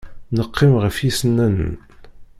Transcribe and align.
Neqqim 0.37 0.73
ɣef 0.83 0.97
yisennanen. 1.03 1.73